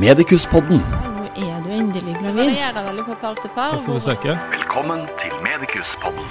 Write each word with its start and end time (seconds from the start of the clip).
Medikuspodden. 0.00 0.80
Nå 0.82 1.26
er 1.38 1.60
du 1.62 1.68
endelig 1.70 2.14
gravid. 2.18 2.56
Takk 3.54 3.82
for 3.84 3.92
besøket. 3.94 4.40
Velkommen 4.50 5.04
til 5.20 5.36
Medikuspodden. 5.44 6.26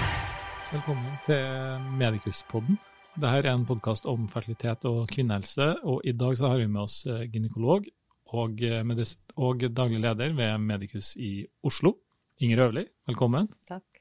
Velkommen 0.71 1.13
til 1.23 1.86
Medikuspodden. 2.02 2.79
Dette 3.15 3.31
er 3.39 3.49
en 3.54 3.63
podkast 3.70 4.10
om 4.10 4.28
fertilitet 4.28 4.84
og 4.89 5.07
kvinnehelse, 5.07 5.70
og 5.84 6.02
i 6.04 6.12
dag 6.12 6.36
så 6.38 6.52
har 6.52 6.60
vi 6.60 6.68
med 6.68 6.81
oss 6.84 7.05
eh, 7.07 7.23
gynekolog 7.31 7.88
og, 8.34 8.63
eh, 8.63 9.05
og 9.38 9.64
daglig 9.70 10.02
leder 10.02 10.36
ved 10.36 10.57
Medikus 10.57 11.16
i 11.16 11.45
Oslo, 11.64 11.95
Inger 12.41 12.68
Øvlig. 12.68 12.88
Velkommen. 13.07 13.48
Takk. 13.70 13.93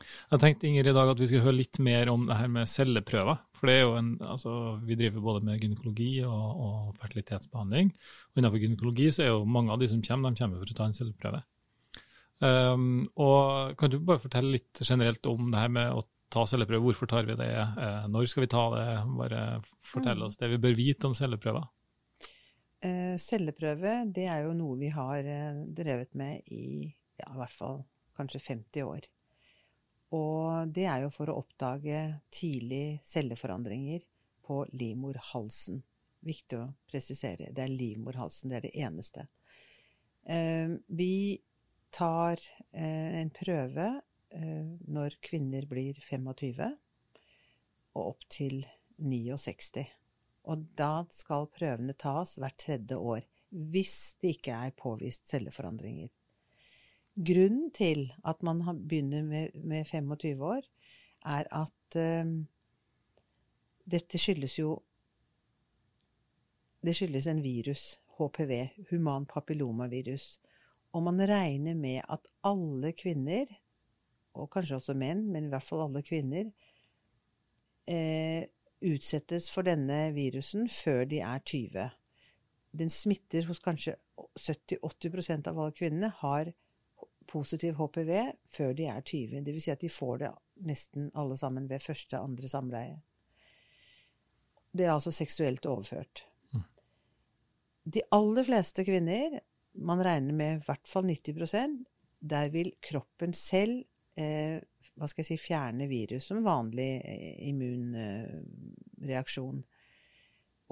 Jeg 0.00 0.40
tenkte 0.40 0.68
Inger 0.68 0.88
i 0.88 0.94
dag 0.96 1.10
at 1.12 1.20
vi 1.20 1.28
skulle 1.28 1.44
høre 1.44 1.58
litt 1.58 1.78
mer 1.84 2.08
om 2.12 2.24
det 2.28 2.36
her 2.38 2.48
med 2.50 2.70
celleprøver. 2.70 3.42
For 3.58 3.68
det 3.68 3.74
er 3.76 3.82
jo 3.84 3.96
en, 3.98 4.12
altså, 4.24 4.52
Vi 4.86 4.96
driver 4.98 5.24
både 5.24 5.44
med 5.46 5.60
gynekologi 5.60 6.10
og, 6.26 6.62
og 6.66 7.02
fertilitetsbehandling. 7.02 7.92
Og 8.32 8.40
innenfor 8.40 8.62
gynekologi 8.62 9.10
så 9.12 9.26
er 9.26 9.32
jo 9.34 9.44
mange 9.44 9.74
av 9.74 9.82
de 9.82 9.90
som 9.92 10.00
kommer, 10.02 10.32
de 10.32 10.42
kommer 10.42 10.62
for 10.62 10.72
å 10.72 10.78
ta 10.78 10.88
en 10.88 10.96
celleprøve. 10.96 11.42
Um, 12.42 13.04
og 13.22 13.76
Kan 13.78 13.92
du 13.92 14.00
bare 14.02 14.22
fortelle 14.24 14.56
litt 14.56 14.80
generelt 14.82 15.26
om 15.30 15.52
det 15.52 15.60
her 15.62 15.70
med 15.76 15.94
å 15.94 16.02
ta 16.32 16.46
celleprøve? 16.48 16.82
Hvorfor 16.88 17.10
tar 17.12 17.28
vi 17.28 17.36
det? 17.38 17.52
Eh, 17.52 18.08
når 18.08 18.26
skal 18.32 18.46
vi 18.46 18.50
ta 18.50 18.64
det? 18.72 18.88
Bare 19.20 19.44
fortell 19.84 20.24
oss 20.24 20.38
det 20.40 20.48
vi 20.54 20.60
bør 20.64 20.76
vite 20.78 21.10
om 21.10 21.14
celleprøver. 21.14 21.68
Eh, 22.82 23.14
celleprøve 23.20 23.98
det 24.10 24.24
er 24.32 24.46
jo 24.48 24.54
noe 24.58 24.78
vi 24.80 24.88
har 24.90 25.20
eh, 25.22 25.60
drevet 25.76 26.16
med 26.18 26.48
i 26.50 26.88
ja, 27.20 27.28
i 27.28 27.38
hvert 27.38 27.54
fall 27.54 27.82
kanskje 28.16 28.40
50 28.48 28.88
år. 28.88 29.04
Det 30.72 30.84
er 30.88 31.02
jo 31.04 31.10
for 31.12 31.28
å 31.28 31.38
oppdage 31.42 31.98
tidlig 32.32 33.00
celleforandringer 33.04 34.04
på 34.46 34.62
livmorhalsen. 34.72 35.82
Viktig 36.22 36.58
å 36.58 36.68
presisere. 36.88 37.50
Det 37.52 37.64
er 37.64 37.72
livmorhalsen, 37.72 38.52
det 38.52 38.60
er 38.60 38.66
det 38.68 38.76
eneste. 38.86 39.26
Eh, 40.24 40.76
vi 40.86 41.40
tar 41.92 42.40
eh, 42.70 43.18
en 43.20 43.32
prøve 43.34 43.88
eh, 44.30 44.70
når 44.86 45.18
kvinner 45.24 45.66
blir 45.68 45.98
25 46.06 46.62
og 47.92 48.06
opp 48.06 48.24
til 48.32 48.62
69. 49.02 49.84
Og 50.48 50.64
da 50.78 51.04
skal 51.12 51.50
prøvene 51.52 51.98
tas 51.98 52.38
hvert 52.40 52.58
tredje 52.58 52.96
år, 52.96 53.26
hvis 53.50 54.16
det 54.22 54.38
ikke 54.38 54.56
er 54.66 54.78
påvist 54.78 55.28
celleforandringer. 55.28 56.08
Grunnen 57.12 57.70
til 57.76 58.06
at 58.24 58.42
man 58.42 58.62
begynner 58.88 59.22
med, 59.22 59.48
med 59.54 59.84
25 59.84 60.44
år, 60.44 60.62
er 61.24 61.44
at 61.52 61.96
uh, 61.96 62.44
dette 63.84 64.18
skyldes 64.18 64.58
jo 64.58 64.82
Det 66.82 66.96
skyldes 66.96 67.26
en 67.30 67.42
virus, 67.42 68.00
HPV, 68.18 68.68
human 68.90 69.26
papillomavirus. 69.26 70.40
Og 70.92 71.02
man 71.02 71.28
regner 71.28 71.74
med 71.74 72.00
at 72.10 72.26
alle 72.44 72.92
kvinner, 72.92 73.46
og 74.34 74.50
kanskje 74.50 74.76
også 74.76 74.94
menn, 74.94 75.28
men 75.30 75.44
i 75.44 75.48
hvert 75.52 75.62
fall 75.62 75.84
alle 75.84 76.02
kvinner, 76.02 76.50
uh, 77.86 78.42
utsettes 78.82 79.46
for 79.52 79.62
denne 79.62 80.08
virusen 80.16 80.66
før 80.68 81.04
de 81.04 81.20
er 81.20 81.38
20. 81.38 81.86
Den 82.72 82.90
smitter 82.90 83.46
hos 83.46 83.60
kanskje 83.62 83.94
70-80% 84.40 85.46
av 85.52 85.60
alle 85.60 85.76
kvinnene 85.76 86.10
har 86.18 86.50
positiv 87.28 87.78
HPV 87.78 88.10
før 88.52 88.74
de 88.76 88.88
er 88.90 89.00
20. 89.00 89.44
Det 89.44 89.54
vil 89.54 89.62
si 89.62 89.72
at 89.72 89.82
de 89.82 89.90
får 89.92 90.18
det 90.24 90.32
nesten 90.68 91.10
alle 91.18 91.36
sammen 91.40 91.68
ved 91.70 91.82
første, 91.82 92.18
andre 92.18 92.48
samleie. 92.48 93.00
Det 94.72 94.86
er 94.86 94.94
altså 94.94 95.12
seksuelt 95.12 95.66
overført. 95.66 96.26
De 97.82 98.02
aller 98.14 98.46
fleste 98.46 98.84
kvinner, 98.86 99.40
man 99.74 100.04
regner 100.04 100.36
med 100.36 100.60
i 100.60 100.64
hvert 100.66 100.88
fall 100.88 101.08
90% 101.08 101.82
der 102.22 102.52
vil 102.54 102.70
kroppen 102.82 103.32
selv 103.34 103.82
eh, 104.18 104.60
hva 104.94 105.06
skal 105.10 105.22
jeg 105.22 105.26
si, 105.32 105.36
fjerne 105.40 105.88
virus 105.90 106.24
som 106.30 106.44
vanlig 106.44 107.00
eh, 107.00 107.48
immunreaksjon. 107.48 109.64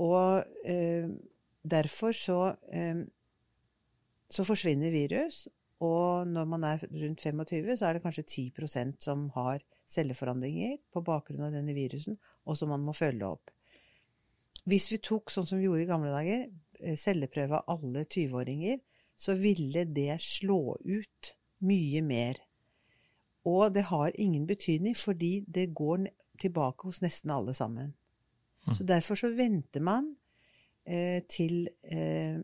Og 0.00 0.44
eh, 0.64 1.08
derfor 1.62 2.12
så, 2.16 2.54
eh, 2.72 2.96
så 4.30 4.44
forsvinner 4.46 4.90
virus, 4.94 5.48
og 5.80 6.28
når 6.28 6.44
man 6.44 6.64
er 6.68 6.82
rundt 6.84 7.22
25, 7.24 7.76
så 7.76 7.86
er 7.88 7.96
det 7.96 8.02
kanskje 8.04 8.26
10% 8.28 8.98
som 9.00 9.28
har 9.36 9.62
celleforandringer 9.90 10.76
på 10.92 11.02
bakgrunn 11.04 11.46
av 11.46 11.54
denne 11.56 11.74
virusen, 11.74 12.18
og 12.44 12.58
som 12.58 12.68
man 12.72 12.84
må 12.84 12.92
følge 12.96 13.26
opp. 13.26 13.52
Hvis 14.68 14.90
vi 14.92 15.00
tok, 15.00 15.32
sånn 15.32 15.46
som 15.48 15.58
vi 15.58 15.66
gjorde 15.66 15.86
i 15.86 15.88
gamle 15.88 16.12
dager, 16.12 16.44
eh, 16.80 16.96
celleprøve 17.00 17.62
av 17.62 17.80
alle 17.80 18.04
20-åringer, 18.04 18.80
så 19.16 19.34
ville 19.40 19.86
det 19.88 20.20
slå 20.20 20.76
ut 20.84 21.32
mye 21.64 22.02
mer. 22.04 22.42
Og 23.48 23.72
det 23.72 23.86
har 23.88 24.12
ingen 24.20 24.46
betydning, 24.46 24.96
fordi 24.96 25.44
det 25.48 25.72
går 25.74 26.06
tilbake 26.40 26.88
hos 26.88 27.00
nesten 27.00 27.32
alle 27.32 27.54
sammen. 27.56 27.94
Så 28.72 28.84
derfor 28.84 29.16
så 29.16 29.32
venter 29.34 29.80
man 29.80 30.12
eh, 30.84 31.22
til 31.28 31.68
eh, 31.82 32.38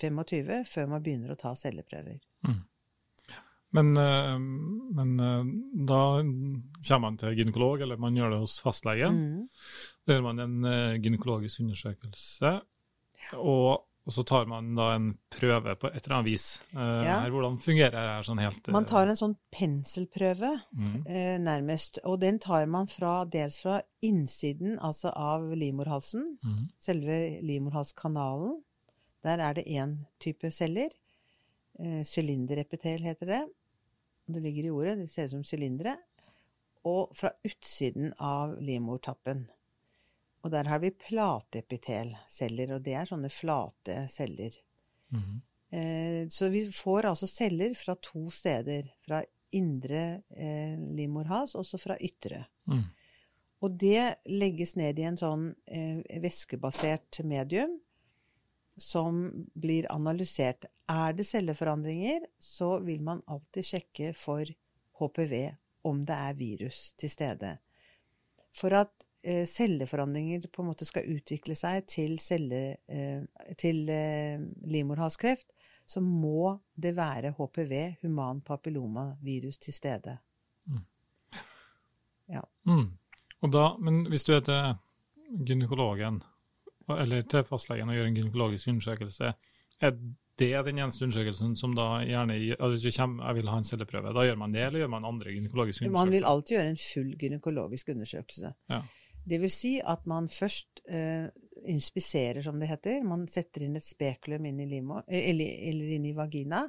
25 0.00 0.64
før 0.66 0.88
man 0.90 1.02
begynner 1.04 1.34
å 1.34 1.38
ta 1.38 1.52
celleprøver. 1.54 2.18
Men, 3.70 3.96
eh, 3.96 4.38
men 4.94 5.20
eh, 5.20 5.44
da 5.86 6.00
kommer 6.88 7.04
man 7.04 7.18
til 7.20 7.36
gynekolog, 7.38 7.84
eller 7.84 8.00
man 8.02 8.16
gjør 8.18 8.34
det 8.34 8.40
hos 8.42 8.58
fastlege. 8.62 9.10
Mm. 9.14 9.44
Da 10.06 10.16
gjør 10.16 10.26
man 10.26 10.42
en 10.42 10.66
eh, 10.66 10.96
gynekologisk 11.02 11.62
undersøkelse, 11.62 12.56
og, 13.38 13.84
og 14.08 14.16
så 14.16 14.24
tar 14.26 14.48
man 14.50 14.72
da 14.74 14.88
en 14.96 15.12
prøve 15.30 15.76
på 15.78 15.90
et 15.92 16.00
eller 16.00 16.16
annet 16.16 16.30
vis. 16.32 16.46
Ja. 16.74 17.20
her, 17.20 17.30
hvordan 17.30 17.60
fungerer 17.62 17.94
det 17.94 18.14
her 18.16 18.26
sånn 18.26 18.42
helt? 18.42 18.72
Man 18.74 18.88
tar 18.90 19.12
en 19.12 19.20
sånn 19.20 19.36
penselprøve, 19.54 20.50
mm, 20.74 20.96
eh, 21.04 21.36
nærmest, 21.44 22.02
og 22.02 22.18
den 22.24 22.40
tar 22.42 22.66
man 22.70 22.90
fra, 22.90 23.20
dels 23.30 23.60
fra 23.62 23.78
innsiden, 24.02 24.80
altså 24.82 25.14
av 25.14 25.46
livmorhalsen, 25.52 26.26
mm, 26.42 26.66
selve 26.82 27.20
livmorhalskanalen. 27.46 28.58
Der 29.22 29.38
er 29.44 29.54
det 29.54 29.68
én 29.68 29.98
type 30.18 30.48
celler. 30.50 30.90
Eh, 31.80 32.02
Sylinderepitel 32.04 33.02
heter 33.02 33.26
det. 33.26 33.40
Det 34.30 34.40
ligger 34.40 34.68
i 34.68 34.70
ordet, 34.70 34.98
det 34.98 35.10
ser 35.10 35.24
ut 35.28 35.36
som 35.38 35.44
sylindere. 35.44 35.96
Og 36.86 37.10
fra 37.16 37.32
utsiden 37.44 38.12
av 38.16 38.54
livmortappen. 38.62 39.46
Og 40.44 40.52
der 40.54 40.68
har 40.70 40.80
vi 40.80 40.92
plateepitelceller, 40.96 42.76
og 42.76 42.84
det 42.84 42.94
er 42.96 43.08
sånne 43.08 43.32
flate 43.32 44.06
celler. 44.12 44.56
mm. 45.12 45.40
Eh, 45.72 46.28
Så 46.28 46.48
vi 46.50 46.64
får 46.72 47.06
altså 47.06 47.26
celler 47.26 47.74
fra 47.74 47.94
to 47.94 48.30
steder. 48.30 48.88
Fra 49.06 49.22
indre 49.52 50.22
eh, 50.30 50.78
livmorhals, 50.78 51.54
og 51.54 51.66
så 51.66 51.78
fra 51.78 51.96
ytre. 52.00 52.46
Mm. 52.66 52.84
Og 53.60 53.70
det 53.78 54.16
legges 54.26 54.76
ned 54.76 54.98
i 54.98 55.02
en 55.02 55.18
sånn 55.20 55.54
eh, 55.66 56.00
væskebasert 56.22 57.20
medium 57.24 57.78
som 58.80 59.46
blir 59.54 59.86
analysert. 59.92 60.64
Er 60.90 61.14
det 61.14 61.26
celleforandringer, 61.28 62.24
så 62.42 62.78
vil 62.82 63.02
man 63.06 63.22
alltid 63.30 63.66
sjekke 63.66 64.10
for 64.18 64.48
HPV 64.98 65.34
om 65.86 66.02
det 66.06 66.16
er 66.16 66.38
virus 66.38 66.80
til 66.98 67.12
stede. 67.12 67.52
For 68.56 68.74
at 68.74 69.04
eh, 69.22 69.46
celleforandringer 69.46 70.48
på 70.52 70.62
en 70.64 70.70
måte 70.72 70.88
skal 70.88 71.06
utvikle 71.14 71.54
seg 71.58 71.86
til, 71.88 72.18
celle, 72.20 72.62
eh, 72.90 73.22
til 73.60 73.84
eh, 73.92 74.42
livmorhalskreft, 74.66 75.52
så 75.90 76.02
må 76.02 76.58
det 76.74 76.94
være 76.96 77.32
HPV, 77.38 77.72
human 78.02 78.40
papillomavirus, 78.46 79.58
til 79.58 79.74
stede. 79.74 80.16
Mm. 80.66 80.84
Og 83.40 83.52
da, 83.52 83.64
men 83.82 84.04
hvis 84.10 84.24
du 84.24 84.34
er 84.36 84.44
til 84.46 84.74
gynekologen, 85.46 86.20
eller 86.90 87.22
til 87.30 87.46
fastlegen 87.46 87.90
og 87.90 87.98
gjør 87.98 88.10
en 88.10 88.18
gynekologisk 88.18 88.70
undersøkelse, 88.70 89.32
er 89.80 89.96
det 90.40 90.50
den 90.66 90.80
eneste 90.80 91.04
undersøkelsen 91.06 91.52
som 91.60 91.74
da 91.76 92.00
gjerne 92.06 92.38
altså 92.56 92.70
Hvis 92.74 92.86
du 92.86 92.96
kommer, 92.96 93.28
jeg 93.28 93.38
vil 93.40 93.52
ha 93.52 93.58
en 93.60 93.68
celleprøve, 93.68 94.14
da 94.16 94.24
gjør 94.26 94.40
man 94.40 94.56
det, 94.56 94.64
eller 94.66 94.82
gjør 94.82 94.94
man 94.96 95.06
andre 95.08 95.34
gynekologiske 95.36 95.84
undersøkelser? 95.84 95.98
Man 95.98 96.14
vil 96.14 96.28
alltid 96.32 96.56
gjøre 96.56 96.72
en 96.72 96.80
full 96.84 97.12
gynekologisk 97.20 97.92
undersøkelse. 97.94 98.52
Ja. 98.72 98.80
Det 99.30 99.40
vil 99.42 99.52
si 99.52 99.74
at 99.84 100.06
man 100.08 100.30
først 100.32 100.82
eh, 100.88 101.28
inspiserer, 101.68 102.42
som 102.42 102.60
det 102.60 102.70
heter. 102.70 103.04
Man 103.06 103.26
setter 103.28 103.66
inn 103.66 103.76
et 103.78 103.86
spekulum 103.86 104.48
inn 104.48 104.62
i 104.64 104.68
limo, 104.70 105.02
eh, 105.06 105.28
eller, 105.30 105.52
eller 105.70 105.92
inn 105.96 106.08
i 106.08 106.16
vagina, 106.16 106.64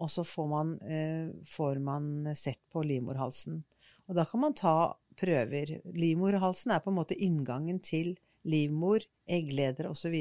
og 0.00 0.10
så 0.10 0.24
får 0.24 0.48
man, 0.48 0.72
eh, 0.86 1.34
får 1.50 1.82
man 1.84 2.30
sett 2.38 2.62
på 2.72 2.84
livmorhalsen. 2.86 3.60
Og 4.08 4.16
da 4.16 4.24
kan 4.26 4.42
man 4.42 4.56
ta 4.58 4.76
prøver. 5.20 5.76
Livmorhalsen 5.94 6.72
er 6.74 6.82
på 6.82 6.90
en 6.90 6.98
måte 6.98 7.18
inngangen 7.18 7.82
til 7.84 8.14
livmor, 8.48 9.04
eggleder 9.28 9.90
osv. 9.90 10.16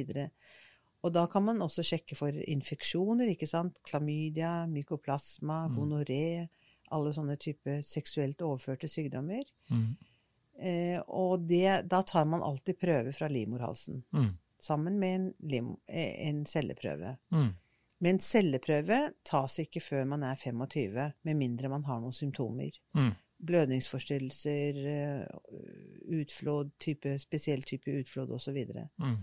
Og 1.03 1.13
da 1.15 1.25
kan 1.31 1.43
man 1.45 1.61
også 1.63 1.83
sjekke 1.85 2.15
for 2.17 2.35
infeksjoner, 2.35 3.29
ikke 3.31 3.47
sant. 3.47 3.79
Klamydia, 3.87 4.65
mykoplasma, 4.67 5.67
Mm. 5.69 5.75
gonoré. 5.77 6.49
Alle 6.91 7.13
sånne 7.13 7.37
typer 7.39 7.81
seksuelt 7.81 8.41
overførte 8.41 8.87
sykdommer. 8.89 9.43
Mm. 9.69 9.95
Eh, 10.59 10.99
og 11.07 11.47
det, 11.47 11.87
da 11.87 12.01
tar 12.03 12.25
man 12.25 12.41
alltid 12.43 12.77
prøver 12.79 13.13
fra 13.15 13.27
livmorhalsen. 13.27 14.03
Mm. 14.13 14.37
sammen 14.61 14.99
med 14.99 15.15
en, 15.15 15.33
lim, 15.47 15.77
eh, 15.87 16.27
en 16.27 16.45
celleprøve. 16.45 17.17
Mm. 17.31 17.53
Men 18.01 18.19
celleprøve 18.19 19.13
tas 19.23 19.55
ikke 19.59 19.79
før 19.79 20.03
man 20.05 20.23
er 20.23 20.35
25, 20.35 21.13
med 21.23 21.35
mindre 21.37 21.69
man 21.69 21.83
har 21.85 22.01
noen 22.01 22.11
symptomer. 22.13 22.71
Mm. 22.93 23.13
Blødningsforstyrrelser, 23.45 25.27
utflod, 26.11 26.19
utflåd, 26.19 26.71
type, 26.79 27.19
spesiell 27.19 27.61
type 27.63 27.87
utflod 28.01 28.29
osv. 28.35 28.57
Mm. 28.99 29.15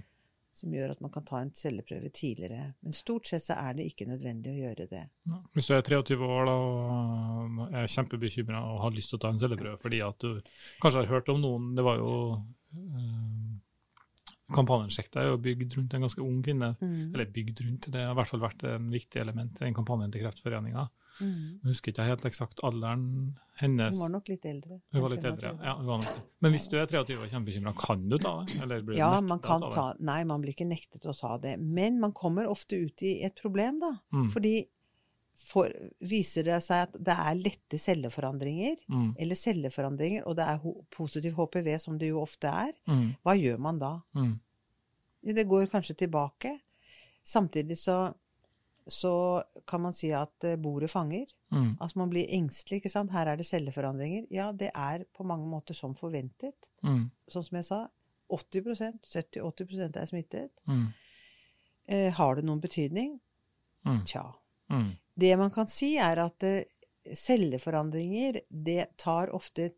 Som 0.57 0.73
gjør 0.73 0.95
at 0.95 1.03
man 1.05 1.13
kan 1.13 1.25
ta 1.29 1.43
en 1.45 1.51
celleprøve 1.53 2.09
tidligere. 2.17 2.71
Men 2.81 2.95
stort 2.97 3.29
sett 3.29 3.45
så 3.45 3.59
er 3.61 3.77
det 3.77 3.91
ikke 3.91 4.07
nødvendig 4.09 4.55
å 4.55 4.61
gjøre 4.63 4.87
det. 4.89 5.03
Ja. 5.29 5.41
Hvis 5.53 5.69
du 5.69 5.75
er 5.77 5.85
23 5.85 6.17
år 6.17 6.49
da, 6.49 6.55
og 6.57 7.77
er 7.77 7.91
kjempebekymra 7.93 8.63
og 8.71 8.81
har 8.87 8.95
lyst 8.97 9.13
til 9.13 9.19
å 9.19 9.25
ta 9.27 9.35
en 9.35 9.43
celleprøve 9.43 9.77
fordi 9.83 10.01
at 10.07 10.25
du 10.25 10.41
kanskje 10.81 11.03
har 11.03 11.13
hørt 11.13 11.29
om 11.33 11.43
noen 11.43 11.69
Det 11.77 11.85
var 11.85 12.01
jo 12.01 12.15
eh, 12.73 13.53
Kampanjen 14.57 14.93
Sjekk 14.95 15.11
deg 15.13 15.25
er 15.25 15.33
jo 15.33 15.43
bygd 15.43 15.77
rundt 15.77 15.95
en 15.97 16.07
ganske 16.07 16.23
ung 16.23 16.39
kvinne. 16.47 16.73
Mm. 16.81 17.13
Eller 17.13 17.33
bygd 17.37 17.65
rundt, 17.67 17.89
det 17.93 18.05
har 18.07 18.15
i 18.15 18.19
hvert 18.21 18.33
fall 18.33 18.45
vært 18.47 18.65
en 18.71 18.89
viktig 18.93 19.21
element 19.21 19.61
i 19.61 19.67
den 19.67 19.77
kampanjen 19.77 20.15
til 20.15 20.25
Kreftforeninga. 20.25 20.87
Mm. 21.21 21.61
Jeg 21.63 21.71
husker 21.73 21.93
ikke 21.93 22.05
helt 22.07 22.25
eksakt 22.29 22.61
alderen 22.67 23.37
hennes. 23.61 23.95
Hun 23.97 24.03
var 24.03 24.11
nok 24.19 24.29
litt 24.29 24.45
eldre. 24.45 24.81
Hun 24.93 25.03
var 25.03 25.11
litt 25.15 25.25
eldre, 25.25 25.53
ja. 25.65 25.75
Var 25.81 25.99
nok. 26.03 26.23
Men 26.45 26.53
hvis 26.53 26.69
du 26.69 26.77
er 26.77 26.87
23 26.87 27.17
og 27.23 27.31
kjempebekymra, 27.33 27.73
kan 27.79 28.09
du 28.09 28.19
ta 28.19 28.45
det? 28.45 28.61
Eller 28.63 28.83
blir 28.83 28.99
Ja, 28.99 29.21
man 29.21 29.41
kan 29.41 29.63
å 29.63 29.71
ta 29.73 29.95
Nei, 29.99 30.23
man 30.25 30.43
blir 30.43 30.53
ikke 30.53 30.69
nektet 30.69 31.07
å 31.09 31.15
ta 31.19 31.39
det. 31.39 31.59
Men 31.59 31.99
man 32.01 32.13
kommer 32.13 32.47
ofte 32.47 32.77
ut 32.77 33.03
i 33.03 33.23
et 33.25 33.35
problem, 33.41 33.81
da. 33.81 33.95
Mm. 34.13 34.31
Fordi 34.31 34.67
for, 35.37 35.69
viser 36.01 36.45
det 36.45 36.63
seg 36.65 36.87
at 36.87 36.93
det 36.93 37.13
er 37.13 37.35
lette 37.37 37.77
celleforandringer, 37.77 38.77
Mm. 38.89 39.15
eller 39.19 39.35
celleforandringer, 39.35 40.23
og 40.27 40.37
det 40.37 40.45
er 40.49 40.61
positiv 40.91 41.35
HPV, 41.37 41.79
som 41.79 41.99
det 41.99 42.09
jo 42.09 42.21
ofte 42.23 42.49
er, 42.49 42.73
Mm. 42.89 43.17
hva 43.25 43.35
gjør 43.37 43.59
man 43.59 43.79
da? 43.79 44.01
Mm. 44.15 44.39
Det 45.25 45.47
går 45.49 45.67
kanskje 45.67 45.97
tilbake. 45.97 46.59
Samtidig 47.25 47.77
så, 47.77 48.15
så 48.87 49.43
kan 49.67 49.83
man 49.83 49.95
si 49.95 50.13
at 50.15 50.45
eh, 50.47 50.59
bordet 50.61 50.91
fanger. 50.91 51.27
Mm. 51.51 51.77
Altså 51.81 51.99
man 51.99 52.11
blir 52.11 52.31
engstelig, 52.31 52.81
ikke 52.81 52.93
sant. 52.93 53.11
Her 53.15 53.33
er 53.33 53.39
det 53.39 53.47
celleforandringer. 53.49 54.29
Ja, 54.31 54.53
det 54.53 54.71
er 54.75 55.05
på 55.17 55.27
mange 55.27 55.49
måter 55.51 55.75
som 55.75 55.97
forventet. 55.99 56.71
Mm. 56.87 57.09
Sånn 57.33 57.47
som 57.49 57.59
jeg 57.59 57.69
sa, 57.69 57.81
80% 58.33 59.11
70-80% 59.11 59.99
er 59.99 60.11
smittet. 60.11 60.53
Mm. 60.71 60.87
Eh, 61.87 62.13
har 62.15 62.39
det 62.39 62.47
noen 62.47 62.63
betydning? 62.63 63.19
Mm. 63.87 64.01
Tja. 64.07 64.25
Mm. 64.71 64.95
Det 65.15 65.35
man 65.39 65.51
kan 65.55 65.71
si, 65.71 65.97
er 66.03 66.23
at 66.23 66.47
eh, 66.47 66.63
celleforandringer 67.15 68.41
det 68.49 68.87
tar 69.03 69.35
ofte, 69.35 69.73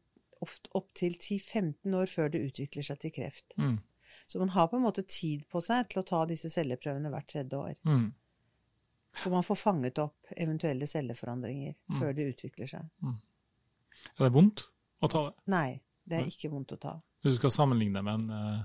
ofte 0.44 0.72
opptil 0.76 1.16
10-15 1.16 1.96
år 1.96 2.08
før 2.12 2.32
det 2.32 2.44
utvikler 2.50 2.84
seg 2.84 3.00
til 3.04 3.16
kreft. 3.16 3.56
Mm. 3.56 3.78
Så 4.28 4.40
man 4.40 4.52
har 4.52 4.68
på 4.68 4.76
en 4.76 4.84
måte 4.84 5.04
tid 5.08 5.48
på 5.48 5.60
seg 5.64 5.88
til 5.88 6.02
å 6.02 6.08
ta 6.08 6.24
disse 6.28 6.50
celleprøvene 6.52 7.08
hvert 7.12 7.28
tredje 7.32 7.56
år. 7.56 7.76
Mm. 9.14 9.22
Så 9.22 9.30
man 9.30 9.42
får 9.42 9.54
fanget 9.58 9.98
opp 9.98 10.26
eventuelle 10.36 10.86
celleforandringer 10.86 11.74
Mm. 11.88 11.98
før 12.00 12.12
det 12.14 12.28
utvikler 12.34 12.66
seg. 12.70 12.80
Er 14.18 14.24
det 14.24 14.32
vondt 14.32 14.60
å 15.02 15.08
ta 15.10 15.24
det? 15.30 15.34
Nei, 15.46 15.80
det 16.06 16.16
er 16.18 16.26
ikke 16.30 16.50
vondt 16.52 16.72
å 16.72 16.76
ta. 16.78 17.00
Hvis 17.22 17.32
du 17.34 17.38
skal 17.40 17.50
sammenligne 17.50 18.02
med 18.02 18.14
en 18.14 18.30
uh, 18.30 18.62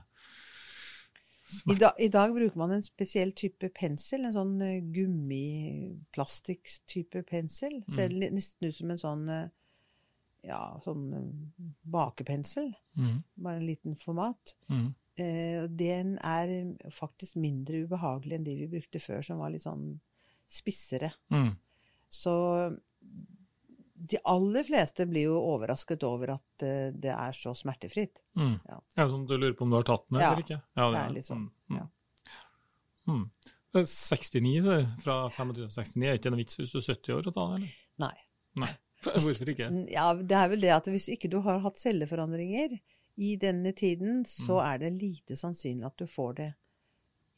I, 1.70 1.76
da, 1.76 1.92
I 2.00 2.08
dag 2.10 2.34
bruker 2.34 2.58
man 2.58 2.72
en 2.72 2.84
spesiell 2.86 3.32
type 3.34 3.70
pensel, 3.76 4.26
en 4.26 4.34
sånn 4.34 4.62
uh, 4.62 4.82
gummiplastikk-type 4.94 7.24
pensel. 7.30 7.74
Mm. 7.88 7.94
Ser 7.96 8.10
nesten 8.34 8.68
ut 8.70 8.76
som 8.78 8.92
en 8.94 9.00
sånn 9.02 9.24
uh, 9.30 9.48
ja, 10.44 10.80
sånn 10.84 11.06
bakepensel. 11.88 12.74
mm. 13.00 13.22
Bare 13.36 13.58
en 13.62 13.68
liten 13.68 13.96
format. 13.96 14.56
Mm. 14.70 14.94
Eh, 15.16 15.64
den 15.70 16.16
er 16.26 16.48
faktisk 16.92 17.36
mindre 17.38 17.84
ubehagelig 17.86 18.36
enn 18.40 18.44
de 18.48 18.56
vi 18.64 18.68
brukte 18.72 19.00
før, 19.00 19.22
som 19.22 19.38
var 19.44 19.50
litt 19.54 19.62
sånn 19.64 20.00
spissere. 20.54 21.10
Mm. 21.34 21.52
Så 22.14 22.34
de 24.04 24.20
aller 24.28 24.66
fleste 24.68 25.06
blir 25.08 25.30
jo 25.30 25.38
overrasket 25.40 26.04
over 26.04 26.34
at 26.36 26.64
eh, 26.66 26.90
det 26.92 27.14
er 27.14 27.36
så 27.38 27.54
smertefritt. 27.56 28.20
Mm. 28.38 28.58
Ja. 28.68 28.80
Er 29.00 29.08
sånn 29.12 29.26
du 29.30 29.36
lurer 29.38 29.56
på 29.58 29.64
om 29.66 29.72
du 29.74 29.78
har 29.80 29.88
tatt 29.88 30.06
den 30.12 30.20
Ja, 30.22 30.32
eller 30.34 30.44
ikke? 30.44 30.60
Ja, 30.76 30.88
det 30.92 31.02
er 31.06 31.14
litt 31.18 31.30
sånn, 31.30 31.46
Mm. 31.72 31.78
ja. 31.80 31.88
Mm. 33.08 33.24
Er 33.74 33.86
69, 33.90 34.62
så 34.64 34.72
er 34.76 34.82
det 34.84 35.04
fra 35.04 35.16
25 35.34 35.54
til 35.56 35.70
69. 35.70 36.08
Er 36.10 36.18
ikke 36.20 36.32
en 36.32 36.38
vits 36.38 36.58
hvis 36.60 36.72
du 36.74 36.78
er 36.78 36.88
70 36.94 37.14
år 37.16 37.30
å 37.32 37.34
ta 37.34 37.46
det, 37.48 37.56
eller? 37.62 37.78
Nei. 38.04 38.16
Nei. 38.64 38.72
Hvorfor 39.04 39.50
ikke? 39.52 39.70
Ja, 39.92 40.10
det 40.16 40.38
er 40.40 40.52
vel 40.52 40.62
det 40.64 40.70
at 40.76 40.86
hvis 40.92 41.10
ikke 41.12 41.30
du 41.32 41.40
har 41.44 41.58
hatt 41.64 41.80
celleforandringer 41.82 42.78
i 43.24 43.36
denne 43.42 43.74
tiden, 43.76 44.22
så 44.26 44.60
Mm. 44.60 44.68
er 44.68 44.78
det 44.84 44.92
lite 45.02 45.36
sannsynlig 45.40 45.86
at 45.90 45.98
du 45.98 46.06
får 46.08 46.36
det 46.36 46.52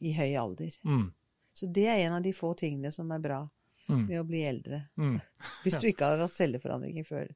i 0.02 0.12
høy 0.14 0.36
alder. 0.38 0.76
Mm. 0.84 1.08
Så 1.56 1.70
det 1.72 1.86
er 1.88 2.02
en 2.06 2.18
av 2.18 2.24
de 2.26 2.34
få 2.36 2.52
tingene 2.60 2.92
som 2.92 3.12
er 3.16 3.20
bra 3.24 3.44
Mm. 3.88 4.08
med 4.08 4.18
å 4.20 4.24
bli 4.26 4.40
eldre. 4.50 4.80
Mm. 4.98 5.20
Hvis 5.64 5.76
du 5.78 5.86
ikke 5.88 6.08
har 6.10 6.18
hatt 6.18 6.34
celleforandringer 6.34 7.06
før. 7.06 7.28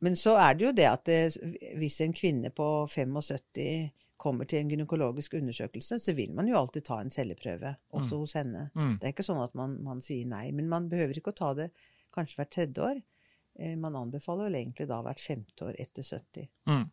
Men 0.00 0.14
så 0.16 0.32
er 0.40 0.54
det 0.56 0.64
jo 0.64 0.70
det 0.72 0.86
at 0.88 1.04
det, 1.04 1.18
hvis 1.76 1.98
en 2.00 2.14
kvinne 2.16 2.48
på 2.56 2.68
75 2.88 3.90
kommer 4.16 4.48
til 4.48 4.60
en 4.62 4.70
gynekologisk 4.72 5.34
undersøkelse, 5.36 5.98
så 6.00 6.14
vil 6.16 6.32
man 6.32 6.48
jo 6.48 6.56
alltid 6.56 6.84
ta 6.88 6.98
en 7.00 7.10
celleprøve, 7.12 7.74
også 7.92 8.14
Mm. 8.16 8.20
hos 8.24 8.32
henne. 8.32 8.70
Mm. 8.74 8.94
Det 9.00 9.04
er 9.08 9.12
ikke 9.12 9.26
sånn 9.28 9.42
at 9.44 9.54
man, 9.54 9.76
man 9.84 10.00
sier 10.00 10.24
nei, 10.26 10.50
men 10.50 10.68
man 10.68 10.88
behøver 10.88 11.20
ikke 11.20 11.32
å 11.34 11.36
ta 11.36 11.52
det 11.54 11.70
kanskje 12.16 12.36
hvert 12.40 12.50
tredje 12.56 12.78
år. 12.82 13.02
Eh, 13.58 13.76
Man 13.76 13.92
anbefaler 13.96 14.48
vel 14.48 14.54
egentlig 14.64 14.88
da 14.88 15.02
hvert 15.02 15.20
femte 15.20 15.66
år 15.68 15.76
etter 15.78 16.02
70. 16.02 16.48
Mm. 16.66 16.90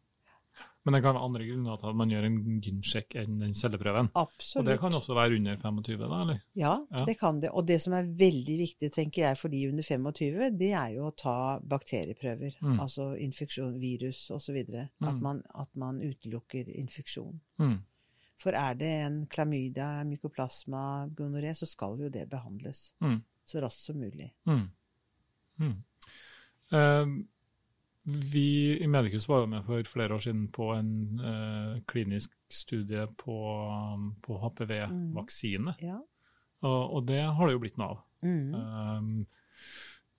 Men 0.88 0.95
det 0.95 1.01
kan 1.04 1.16
være 1.18 1.24
andre 1.28 1.44
grunner 1.50 1.80
til 1.81 1.89
at 1.92 1.95
man 2.00 2.12
gjør 2.13 2.25
en 2.30 2.36
gynsjekk 2.63 3.16
enn 3.19 3.39
den 3.42 3.54
celleprøven. 3.60 4.07
Absolutt. 4.16 4.62
Og 4.62 4.66
det 4.69 4.78
kan 4.80 4.94
også 4.95 5.16
være 5.18 5.36
under 5.36 5.57
25, 5.60 5.98
da, 6.00 6.19
eller? 6.22 6.38
Ja, 6.56 6.69
Ja. 6.94 7.01
det 7.10 7.18
kan 7.19 7.42
det. 7.44 7.50
Og 7.51 7.66
det 7.68 7.81
som 7.84 7.94
er 7.98 8.07
veldig 8.22 8.56
viktig, 8.62 8.92
tenker 8.95 9.25
jeg, 9.25 9.38
for 9.38 9.50
de 9.51 9.66
under 9.68 9.84
25, 9.84 10.50
det 10.57 10.72
er 10.72 10.94
jo 10.95 11.10
å 11.10 11.16
ta 11.18 11.34
bakterieprøver. 11.60 12.56
Mm. 12.62 12.80
Altså 12.80 13.10
infeksjon, 13.19 13.75
virus 13.81 14.31
osv. 14.31 14.56
At, 14.63 14.89
Mm. 15.01 15.22
man, 15.22 15.44
at 15.60 15.75
man 15.75 16.00
utelukker 16.00 16.72
infeksjon. 16.80 17.39
Mm. 17.60 17.80
For 18.39 18.51
er 18.51 18.74
det 18.75 18.88
en 18.88 19.25
klamydia, 19.28 20.04
mykoplasma, 20.06 21.10
gonoré, 21.13 21.51
så 21.54 21.66
skal 21.68 21.98
jo 22.00 22.10
det 22.10 22.30
behandles 22.30 22.94
Mm. 23.01 23.22
så 23.45 23.60
raskt 23.62 23.86
som 23.92 23.98
mulig. 24.00 24.31
Mm. 24.48 24.69
Mm. 25.60 27.28
Vi 28.07 28.77
i 28.80 28.88
Medicus 28.88 29.27
var 29.27 29.42
jo 29.44 29.48
med 29.51 29.65
for 29.68 29.83
flere 29.83 30.15
år 30.15 30.21
siden 30.24 30.45
på 30.56 30.69
en 30.77 30.92
uh, 31.19 31.80
klinisk 31.92 32.31
studie 32.50 33.04
på, 33.19 33.38
på 34.24 34.38
HPV-vaksine, 34.45 35.74
Ja. 35.83 35.98
og, 36.63 36.94
og 36.95 37.06
det 37.09 37.19
har 37.25 37.48
det 37.50 37.58
jo 37.58 37.63
blitt 37.65 37.77
noe 37.81 37.89
av. 37.98 38.00
Mm. 38.24 38.53
Um, 38.55 39.25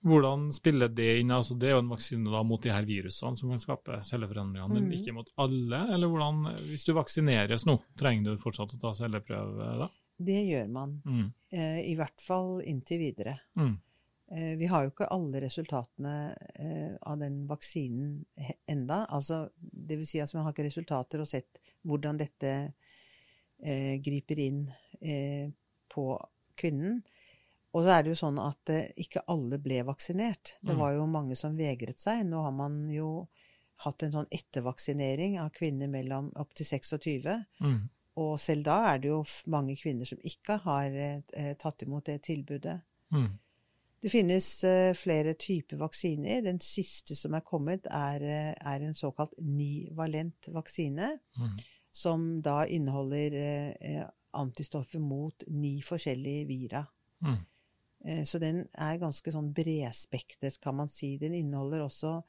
hvordan 0.05 0.45
spiller 0.55 0.87
det 0.95 1.09
inn? 1.19 1.31
altså 1.35 1.57
Det 1.59 1.67
er 1.67 1.73
jo 1.75 1.81
en 1.81 1.89
vaksine 1.91 2.29
da 2.31 2.39
mot 2.47 2.61
de 2.63 2.71
her 2.71 2.85
virusene 2.87 3.35
som 3.35 3.49
kan 3.51 3.59
skape 3.59 3.97
celleforandringer, 4.07 4.69
men 4.71 4.85
Mhm. 4.87 4.93
ikke 5.01 5.13
mot 5.17 5.27
alle? 5.37 5.81
Eller 5.93 6.07
hvordan, 6.07 6.45
Hvis 6.69 6.85
du 6.85 6.93
vaksineres 6.93 7.65
nå, 7.67 7.79
trenger 7.97 8.23
du 8.35 8.37
fortsatt 8.37 8.77
å 8.77 8.79
ta 8.79 8.93
celleprøve 8.93 9.73
da? 9.81 9.89
Det 10.19 10.39
gjør 10.47 10.69
man. 10.71 11.01
Mm. 11.05 11.33
Eh, 11.51 11.91
I 11.91 11.95
hvert 11.95 12.21
fall 12.21 12.61
inntil 12.61 12.99
videre. 12.99 13.39
Mm. 13.57 13.77
Eh, 14.31 14.55
Vi 14.59 14.65
har 14.69 14.83
jo 14.85 14.91
ikke 14.91 15.07
alle 15.11 15.41
resultatene 15.41 16.13
eh, 16.55 16.95
av 17.01 17.17
den 17.19 17.45
vaksinen 17.49 18.25
enda. 18.69 19.05
Altså, 19.09 19.49
det 19.59 19.97
vil 19.97 20.07
si 20.07 20.19
at 20.21 20.33
vi 20.33 20.43
har 20.43 20.53
ikke 20.53 20.67
resultater 20.67 21.21
og 21.23 21.27
sett 21.27 21.59
hvordan 21.87 22.17
dette 22.19 22.73
eh, 23.63 23.95
griper 24.05 24.39
inn 24.39 24.61
eh, 25.01 25.49
på 25.89 26.05
kvinnen. 26.59 27.01
Og 27.73 27.83
så 27.85 27.91
er 27.93 28.03
det 28.03 28.13
jo 28.15 28.19
sånn 28.23 28.39
at 28.41 28.69
eh, 28.73 28.87
ikke 28.97 29.23
alle 29.29 29.59
ble 29.61 29.81
vaksinert. 29.85 30.55
Det 30.61 30.73
Mm. 30.73 30.79
var 30.79 30.93
jo 30.93 31.05
mange 31.07 31.35
som 31.37 31.57
vegret 31.57 31.99
seg. 32.01 32.25
Nå 32.25 32.41
har 32.43 32.51
man 32.51 32.89
jo 32.93 33.27
hatt 33.85 34.03
en 34.03 34.11
sånn 34.11 34.27
ettervaksinering 34.31 35.37
av 35.39 35.51
kvinner 35.55 35.87
mellom 35.87 36.31
opp 36.35 36.53
til 36.53 36.65
26. 36.65 37.45
Mm. 37.61 37.89
Og 38.19 38.33
selv 38.39 38.63
da 38.65 38.93
er 38.93 38.97
det 38.99 39.07
jo 39.13 39.23
mange 39.47 39.75
kvinner 39.79 40.05
som 40.05 40.17
ikke 40.27 40.57
har 40.65 40.91
tatt 41.61 41.85
imot 41.85 42.03
det 42.09 42.17
tilbudet. 42.27 42.81
Mm. 43.13 43.29
Det 44.01 44.11
finnes 44.11 44.63
eh, 44.63 44.93
flere 44.95 45.33
typer 45.33 45.77
vaksiner. 45.81 46.41
Den 46.45 46.59
siste 46.63 47.15
som 47.15 47.33
er 47.35 47.43
kommet, 47.43 47.85
er, 47.91 48.23
eh, 48.23 48.53
er 48.73 48.85
en 48.87 48.93
såkalt 48.95 49.33
nivalent 49.41 50.47
vaksine, 50.55 51.19
Mm. 51.37 51.57
som 51.91 52.41
da 52.41 52.63
inneholder 52.65 53.33
eh, 53.81 54.05
antistoffer 54.33 54.99
mot 54.99 55.43
ni 55.47 55.81
forskjellige 55.81 56.47
vira. 56.47 56.85
Mm. 57.21 57.45
Så 58.25 58.39
den 58.39 58.61
er 58.77 58.97
ganske 58.97 59.31
sånn 59.31 59.53
bredspektret, 59.53 60.59
kan 60.63 60.75
man 60.75 60.87
si. 60.87 61.17
Den 61.17 61.33
inneholder 61.33 61.81
også 61.83 62.21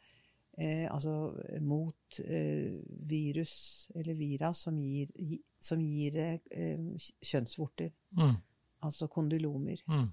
eh, 0.59 0.89
altså 0.93 1.31
mot 1.61 2.19
eh, 2.25 2.73
virus 3.07 3.91
eller 3.95 4.15
vira 4.19 4.53
som 4.53 4.81
gir, 4.83 5.07
som 5.61 5.79
gir 5.79 6.17
eh, 6.19 6.79
kjønnsvorter, 7.23 7.91
Mm. 8.19 8.35
altså 8.83 9.07
kondylomer. 9.07 9.77
Mm. 9.87 10.09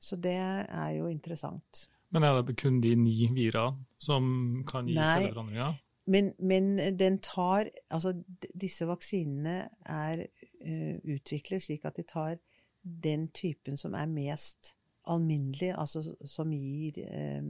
Så 0.00 0.16
det 0.16 0.36
er 0.38 0.90
jo 0.96 1.08
interessant. 1.10 1.88
Men 2.14 2.24
er 2.24 2.40
det 2.42 2.56
kun 2.56 2.80
de 2.80 2.94
ni 2.96 3.28
vira 3.34 3.68
som 4.00 4.64
kan 4.68 4.88
gi 4.88 4.96
celleforandringer? 4.96 5.76
Men, 6.08 6.32
men 6.38 6.78
den 6.96 7.18
tar 7.20 7.68
Altså, 7.92 8.14
disse 8.54 8.86
vaksinene 8.88 9.68
er 9.84 10.24
uh, 10.24 10.96
utviklet 11.04 11.66
slik 11.66 11.84
at 11.84 11.98
de 11.98 12.06
tar 12.08 12.38
den 12.82 13.28
typen 13.36 13.76
som 13.76 13.94
er 13.98 14.08
mest 14.08 14.72
alminnelig, 15.08 15.74
altså 15.76 16.14
som 16.28 16.52
gir 16.52 17.00
uh, 17.04 17.44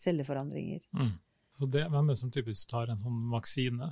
celleforandringer. 0.00 0.86
Mm. 0.92 1.16
Så 1.58 1.66
det, 1.66 1.88
hvem 1.90 2.08
er 2.08 2.14
det 2.14 2.20
som 2.20 2.32
typisk 2.32 2.70
tar 2.70 2.88
en 2.88 3.00
sånn 3.02 3.24
vaksine? 3.32 3.90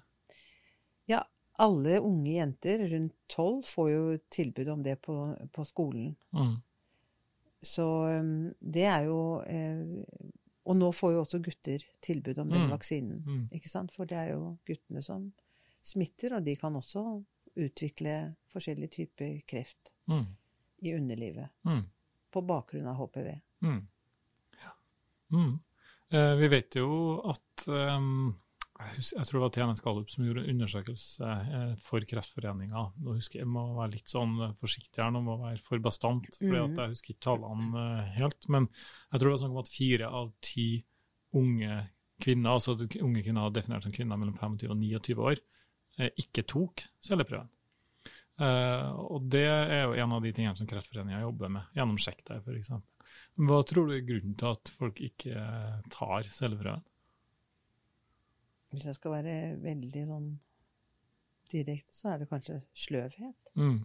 Ja, 1.10 1.24
alle 1.58 1.98
unge 2.04 2.36
jenter 2.36 2.86
rundt 2.92 3.16
tolv 3.32 3.66
får 3.66 3.90
jo 3.90 4.02
tilbud 4.32 4.68
om 4.70 4.84
det 4.86 4.98
på, 5.02 5.16
på 5.52 5.64
skolen. 5.66 6.14
Mm. 6.36 6.56
Så 7.66 7.84
um, 8.20 8.52
det 8.60 8.84
er 8.88 9.04
jo 9.08 9.18
eh, 9.46 10.04
Og 10.66 10.74
nå 10.76 10.88
får 10.94 11.12
jo 11.14 11.20
også 11.22 11.38
gutter 11.46 11.82
tilbud 12.02 12.38
om 12.42 12.48
den 12.50 12.64
Mm. 12.66 12.70
vaksinen. 12.72 13.20
Mm. 13.26 13.42
Ikke 13.54 13.68
sant? 13.70 13.92
For 13.94 14.04
det 14.04 14.16
er 14.18 14.32
jo 14.32 14.56
guttene 14.66 15.02
som 15.02 15.28
smitter, 15.82 16.34
og 16.34 16.42
de 16.44 16.56
kan 16.58 16.74
også 16.74 17.02
utvikle 17.56 18.34
forskjellige 18.50 18.90
typer 18.96 19.36
kreft 19.46 19.92
Mm. 20.08 20.24
i 20.82 20.94
underlivet 20.94 21.48
Mm. 21.64 21.84
på 22.32 22.42
bakgrunn 22.46 22.86
av 22.90 22.96
HPV. 22.98 23.40
Mm. 23.62 23.86
Ja. 24.58 24.72
Mm. 25.38 25.54
Eh, 26.10 26.34
vi 26.36 26.48
vet 26.48 26.74
jo 26.74 27.20
at 27.30 27.64
ehm, 27.68 28.34
jeg, 28.76 29.24
tror 29.26 29.38
det 29.38 29.42
var 29.44 29.52
TNS 29.54 29.80
Gallup 29.84 30.10
som 30.12 30.24
gjorde 30.26 30.42
en 30.44 30.50
undersøkelse 30.54 31.30
eh, 31.56 31.74
for 31.80 32.04
Kreftforeninga. 32.08 32.82
Nå 33.00 33.14
husker 33.16 33.40
jeg, 33.40 33.48
må 33.48 33.62
være 33.78 33.94
litt 33.96 34.12
sånn 34.12 34.34
eh, 34.44 34.54
forsiktig 34.60 35.00
her, 35.00 35.10
nå 35.14 35.22
må 35.24 35.38
være 35.40 35.62
for 35.64 35.80
bastant, 35.84 36.28
for 36.36 36.52
Mhm. 36.52 36.76
jeg 36.76 36.92
husker 36.92 37.14
ikke 37.14 37.24
tallene 37.28 37.84
eh, 38.02 38.10
helt. 38.18 38.48
Men 38.52 38.68
jeg 38.68 39.20
tror 39.20 39.28
det 39.30 39.34
var 39.34 39.42
snakk 39.44 39.54
om 39.56 39.62
at 39.64 39.72
fire 39.72 40.10
av 40.20 40.32
ti 40.44 40.68
unge 41.36 41.78
kvinner, 42.20 42.50
altså 42.56 42.76
unge 42.76 43.22
kvinner 43.24 43.50
definert 43.52 43.82
som 43.84 43.92
kvinner 43.92 44.16
mellom 44.20 44.36
25 44.38 44.70
og 44.72 44.76
29 44.80 45.18
år, 45.20 45.40
ikke 46.20 46.42
tok 46.44 46.82
celleprøven. 47.04 47.48
Og 48.36 49.22
det 49.32 49.46
er 49.48 49.86
jo 49.86 49.94
en 49.96 50.12
av 50.12 50.22
de 50.24 50.32
tingene 50.36 50.56
som 50.58 50.68
Kreftforeninga 50.68 51.22
jobber 51.22 51.48
med, 51.52 51.62
gjennom 51.76 51.96
Sjekk 52.00 52.20
deg 52.28 52.42
f.eks. 52.44 52.68
Hva 53.40 53.60
tror 53.68 53.88
du 53.88 53.94
er 53.96 54.04
grunnen 54.04 54.34
til 54.36 54.50
at 54.52 54.72
folk 54.76 55.00
ikke 55.00 55.44
tar 55.92 56.28
celleprøven? 56.36 56.84
Hvis 58.76 58.90
jeg 58.90 58.98
skal 58.98 59.16
være 59.16 59.36
veldig 59.62 60.02
sånn 60.10 60.32
direkte, 61.52 61.94
så 61.94 62.12
er 62.12 62.20
det 62.20 62.28
kanskje 62.30 62.58
sløvhet. 62.76 63.52
Mm. 63.56 63.78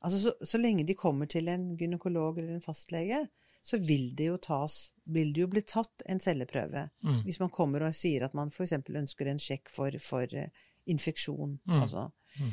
Altså, 0.00 0.20
så, 0.22 0.32
så 0.46 0.60
lenge 0.60 0.86
de 0.88 0.96
kommer 0.96 1.28
til 1.28 1.50
en 1.52 1.74
gynekolog 1.76 2.38
eller 2.40 2.56
en 2.56 2.64
fastlege, 2.64 3.26
så 3.62 3.76
vil 3.84 4.14
det 4.16 4.30
jo 4.30 4.38
tas 4.40 4.94
Vil 5.04 5.34
det 5.36 5.42
jo 5.42 5.50
bli 5.52 5.60
tatt 5.66 6.04
en 6.08 6.20
celleprøve. 6.22 6.86
Mm. 7.04 7.20
Hvis 7.26 7.40
man 7.42 7.50
kommer 7.52 7.84
og 7.84 7.96
sier 7.98 8.24
at 8.24 8.34
man 8.38 8.52
f.eks. 8.54 8.72
ønsker 8.88 9.28
en 9.28 9.42
sjekk 9.42 9.68
for, 9.74 9.96
for 10.00 10.36
eh, 10.38 10.48
infeksjon. 10.88 11.58
Mm. 11.66 11.80
Altså. 11.82 12.06
Mm. 12.38 12.52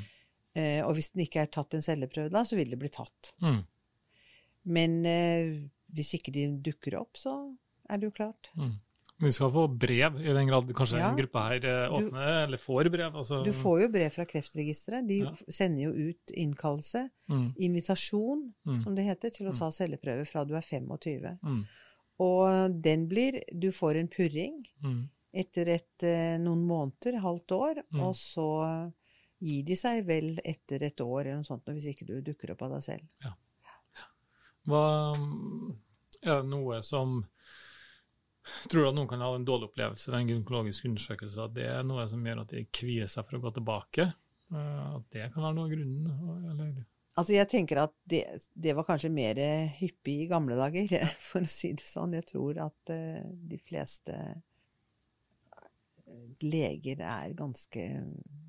Eh, 0.58 0.82
og 0.82 0.98
hvis 0.98 1.12
den 1.14 1.24
ikke 1.24 1.46
er 1.46 1.52
tatt 1.54 1.78
en 1.78 1.86
celleprøve 1.86 2.34
da, 2.34 2.42
så 2.44 2.58
vil 2.58 2.74
det 2.74 2.80
bli 2.82 2.92
tatt. 2.92 3.32
Mm. 3.46 3.62
Men 4.74 4.98
eh, 5.06 5.54
hvis 5.94 6.16
ikke 6.18 6.34
de 6.36 6.50
dukker 6.66 6.98
opp, 7.00 7.16
så 7.22 7.38
er 7.88 8.02
det 8.02 8.10
jo 8.10 8.18
klart. 8.18 8.52
Vi 9.20 9.32
skal 9.34 9.50
få 9.52 9.64
brev, 9.80 10.20
i 10.22 10.34
den 10.34 10.48
grad 10.48 10.68
kanskje 10.78 11.00
Ja. 11.00 11.10
en 11.10 11.18
gruppe 11.18 11.40
her 11.40 11.90
åpner, 11.90 12.12
Du- 12.12 12.44
eller 12.44 12.58
får 12.58 12.90
brev. 12.92 13.16
Altså. 13.16 13.44
Du 13.44 13.52
får 13.52 13.82
jo 13.82 13.88
brev 13.90 14.12
fra 14.14 14.26
Kreftregisteret. 14.26 15.08
De 15.08 15.18
Ja. 15.24 15.32
sender 15.50 15.84
jo 15.84 15.92
ut 16.10 16.32
innkallelse, 16.38 17.10
mm. 17.30 17.54
invitasjon, 17.58 18.54
Mm. 18.68 18.84
som 18.84 18.94
det 18.96 19.06
heter, 19.06 19.30
til 19.32 19.48
å 19.48 19.52
Mm. 19.52 19.58
ta 19.58 19.70
celleprøve 19.72 20.28
fra 20.28 20.44
du 20.46 20.54
er 20.56 20.62
25. 20.62 21.40
Mm. 21.44 21.66
Og 22.20 22.82
den 22.82 23.08
blir 23.08 23.42
Du 23.60 23.72
får 23.72 23.96
en 24.00 24.08
purring 24.08 24.64
Mm. 24.84 25.10
etter 25.34 25.68
et, 25.68 26.04
eh, 26.04 26.38
noen 26.38 26.66
måneder, 26.68 27.20
halvt 27.20 27.48
år, 27.52 27.76
Mm. 27.92 28.00
og 28.02 28.14
så 28.16 28.94
gir 29.42 29.64
de 29.66 29.74
seg 29.76 30.06
vel 30.06 30.40
etter 30.46 30.84
et 30.84 30.98
år 31.02 31.22
eller 31.22 31.36
noe 31.38 31.44
sånt, 31.44 31.66
hvis 31.66 31.86
ikke 31.86 32.06
du 32.06 32.22
dukker 32.22 32.52
opp 32.52 32.62
av 32.62 32.72
deg 32.72 32.82
selv. 32.84 33.08
Hva 34.68 35.16
er 36.24 36.42
det 36.42 36.50
noe 36.50 36.82
som 36.84 37.26
Tror 38.70 38.84
du 38.84 38.90
at 38.90 38.96
noen 38.96 39.08
kan 39.12 39.22
ha 39.24 39.30
en 39.36 39.46
dårlig 39.48 39.70
opplevelse 39.72 40.12
ved 40.12 40.20
en 40.22 40.28
gynekologisk 40.32 40.86
undersøkelse? 40.90 41.42
At 41.48 41.54
det 41.58 41.66
er 41.72 41.84
noe 41.88 42.06
som 42.08 42.24
gjør 42.26 42.42
at 42.46 42.54
de 42.54 42.66
kvier 42.72 43.08
seg 43.12 43.26
for 43.28 43.38
å 43.38 43.42
gå 43.48 43.52
tilbake? 43.58 44.06
Eh, 44.54 44.96
At 44.96 45.10
det 45.12 45.26
kan 45.34 45.44
være 45.44 45.56
noe 45.58 45.66
av 45.68 45.74
grunnen? 45.74 46.52
Eller? 46.52 46.86
Altså, 47.18 47.34
jeg 47.34 47.50
tenker 47.50 47.80
at 47.82 47.94
det, 48.06 48.22
det 48.54 48.76
var 48.78 48.86
kanskje 48.86 49.10
mer 49.10 49.40
hyppig 49.80 50.20
i 50.24 50.28
gamle 50.30 50.56
dager, 50.60 50.92
for 51.32 51.42
å 51.42 51.50
si 51.50 51.72
det 51.74 51.84
sånn. 51.88 52.14
Jeg 52.14 52.28
tror 52.30 52.60
at 52.68 52.92
eh, 52.94 53.24
de 53.26 53.58
fleste 53.58 54.14
eh, 55.58 56.28
leger 56.46 57.02
er 57.02 57.34
ganske, 57.38 57.88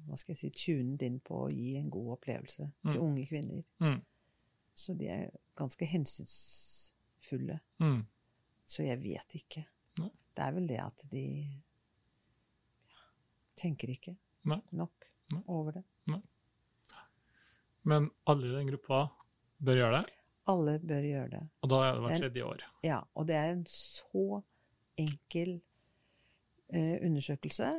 hva 0.09 0.19
skal 0.21 0.35
jeg 0.35 0.40
si, 0.43 0.50
tunet 0.67 1.02
inn 1.09 1.19
på 1.25 1.45
å 1.47 1.50
gi 1.52 1.76
en 1.81 1.88
god 1.90 2.19
opplevelse 2.19 2.69
til 2.85 2.99
Mm. 3.00 3.05
unge 3.07 3.26
kvinner. 3.31 3.64
Mm. 3.81 3.99
Så 4.78 4.95
de 4.95 5.09
er 5.11 5.31
ganske 5.59 5.85
hensynsfulle. 5.90 7.59
Mm. 7.83 8.05
Så 8.69 8.85
jeg 8.85 9.00
vet 9.02 9.35
ikke. 9.35 9.64
Nei. 10.38 10.45
Det 10.45 10.47
er 10.47 10.54
vel 10.54 10.66
det 10.71 10.78
at 10.85 11.02
de 11.11 11.23
ja, 12.92 13.00
tenker 13.59 13.90
ikke 13.90 14.14
Nei. 14.49 14.61
nok 14.73 15.09
Nei. 15.35 15.42
over 15.50 15.73
det. 15.80 15.85
Men 17.88 18.11
alle 18.28 18.47
i 18.47 18.52
den 18.52 18.66
gruppa 18.68 19.09
bør 19.64 19.78
gjøre 19.80 20.00
det, 20.02 20.14
Alle 20.49 20.78
bør 20.80 21.04
gjøre 21.04 21.28
det. 21.33 21.42
og 21.62 21.68
da 21.71 21.78
er 21.87 21.92
det 21.95 22.02
hvert 22.04 22.21
tredje 22.23 22.45
år. 22.45 22.62
Ja, 22.85 22.99
og 23.14 23.26
det 23.28 23.37
er 23.37 23.50
en 23.52 23.64
så 23.68 24.42
enkel 24.99 25.61
eh, 26.73 26.99
undersøkelse 27.07 27.71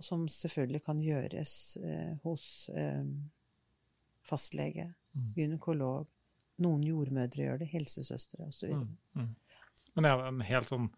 som 0.00 0.28
selvfølgelig 0.28 0.82
kan 0.84 1.00
gjøres 1.02 1.76
eh, 1.82 2.14
hos 2.24 2.68
eh, 2.74 3.04
fastlege, 4.22 4.94
Mm. 5.18 5.32
gynekolog, 5.34 6.06
noen 6.62 6.82
jordmødre 6.84 7.42
gjør 7.42 7.56
det, 7.58 7.66
helsesøstre 7.72 8.44
osv. 8.44 8.68
Mm. 8.76 8.96
Mm. 9.14 9.30
Men 9.96 10.04
det 10.04 10.10
er 10.12 10.20
en 10.28 10.40
helt 10.44 10.68
sånn 10.68 10.90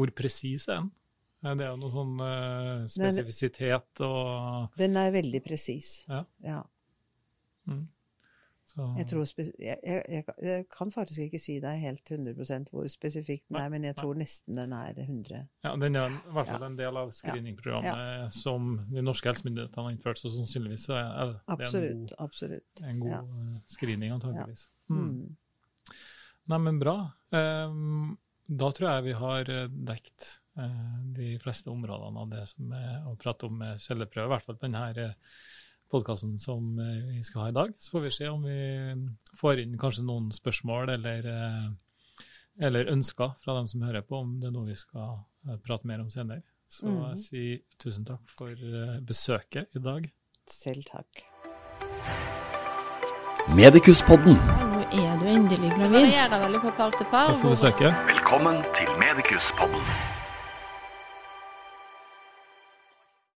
Hvor 0.00 0.12
presis 0.16 0.66
er 0.68 0.80
den? 0.80 0.90
Eh, 1.44 1.54
Det 1.56 1.64
er 1.66 1.70
jo 1.70 1.78
noe 1.80 1.92
sånn 1.94 2.18
uh, 2.24 2.88
spesifisitet 2.88 4.04
og 4.06 4.76
Den 4.80 4.96
er 5.00 5.12
veldig 5.14 5.40
presis. 5.44 5.94
Ja. 6.08 6.24
Ja. 6.44 6.60
mm. 7.68 7.88
Så, 8.70 8.84
Jeg, 9.00 9.06
tror 9.10 9.24
jeg, 9.58 9.78
jeg, 9.82 10.24
jeg, 10.38 10.64
kan 10.70 10.92
faktisk 10.94 11.24
ikke 11.24 11.40
si 11.42 11.56
deg 11.58 11.80
helt 11.82 12.06
100 12.06 12.68
hvor 12.70 12.86
spesifikt 12.86 13.48
den 13.48 13.56
Nei, 13.56 13.64
er, 13.66 13.72
men 13.72 13.86
jeg 13.88 13.96
nei. 13.96 13.98
tror 13.98 14.14
nesten 14.20 14.60
den 14.60 14.74
er 14.76 14.94
100 14.94 15.40
ja, 15.64 15.72
Den 15.82 15.98
er 15.98 16.06
i 16.12 16.34
hvert 16.36 16.46
fall 16.52 16.62
Ja. 16.62 16.68
en 16.68 16.76
del 16.78 17.00
av 17.00 17.10
screeningprogrammet 17.10 18.36
som 18.38 18.68
de 18.92 19.02
norske 19.02 19.26
helsemyndighetene 19.26 19.88
har 19.88 19.90
innført, 19.96 20.22
så 20.22 20.30
sannsynligvis 20.36 20.86
er 20.94 21.32
det 21.32 21.66
er 21.66 21.66
en 21.66 22.06
god, 22.06 22.14
Absolutt. 22.22 22.84
en 22.84 23.00
god 23.02 23.10
Ja. 23.10 23.20
eh, 23.24 23.58
screening, 23.74 24.12
antageligvis. 24.14 24.68
Mm. 24.86 25.02
Mm. 25.02 25.36
Nei, 26.54 26.58
men 26.68 26.78
bra. 26.78 26.96
Ehm, 27.34 28.16
da 28.50 28.70
tror 28.74 28.88
jeg 28.90 29.04
vi 29.08 29.12
har 29.20 29.50
eh, 29.54 29.68
dekt 29.90 30.28
eh, 30.58 30.94
de 31.16 31.32
fleste 31.42 31.70
områdene 31.70 32.18
av 32.24 32.30
det 32.32 32.44
som 32.50 32.72
er 32.74 33.04
å 33.06 33.16
prate 33.20 33.46
om 33.46 33.58
med 33.62 33.80
celleprøve, 33.82 34.26
i 34.26 34.32
hvert 34.34 34.46
fall 34.48 34.58
på 34.58 34.66
denne 34.68 35.14
podkasten 35.90 36.36
som 36.42 36.78
eh, 36.82 37.16
vi 37.16 37.22
skal 37.26 37.44
ha 37.44 37.48
i 37.52 37.56
dag. 37.56 37.72
Så 37.78 37.96
får 37.96 38.04
vi 38.08 38.12
se 38.18 38.28
om 38.30 38.42
vi 38.46 38.58
får 39.40 39.62
inn 39.64 39.78
kanskje 39.78 40.04
noen 40.06 40.30
spørsmål 40.34 40.92
eller, 40.96 41.26
eh, 41.30 41.68
eller 42.66 42.90
ønsker 42.92 43.36
fra 43.42 43.56
dem 43.60 43.68
som 43.70 43.82
hører 43.86 44.02
på, 44.06 44.18
om 44.24 44.36
det 44.42 44.50
er 44.50 44.56
noe 44.58 44.68
vi 44.70 44.78
skal 44.78 45.20
eh, 45.48 45.58
prate 45.66 45.86
mer 45.90 46.02
om 46.04 46.10
senere. 46.10 46.42
Så 46.70 46.86
jeg 46.86 47.18
sier 47.24 47.62
tusen 47.82 48.04
takk 48.06 48.22
for 48.38 48.50
eh, 48.54 48.98
besøket 49.02 49.74
i 49.74 49.82
dag. 49.82 50.04
Selv 50.50 50.86
takk. 50.90 51.24
Medikuspodden. 53.50 54.36
Nå 54.38 54.84
er 54.94 55.16
du 55.18 55.26
endelig 55.26 55.70
Det 55.70 55.76
gravid. 55.78 55.96
varierer 55.96 56.42
veldig 56.44 56.60
på 56.62 56.70
par 56.78 56.94
til 56.94 57.06
par. 57.10 57.32
Takk 57.32 57.40
for 57.40 57.48
hvor- 57.48 57.56
besøket. 57.56 58.09
Velkommen 58.30 58.62
til 58.62 58.88
Medikuspodden. 58.98 60.19